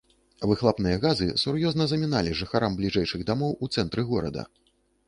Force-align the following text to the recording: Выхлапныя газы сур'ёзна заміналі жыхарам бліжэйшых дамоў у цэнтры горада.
Выхлапныя 0.51 0.97
газы 1.03 1.27
сур'ёзна 1.43 1.87
заміналі 1.93 2.35
жыхарам 2.43 2.79
бліжэйшых 2.81 3.21
дамоў 3.33 3.57
у 3.63 3.73
цэнтры 3.79 4.09
горада. 4.15 4.51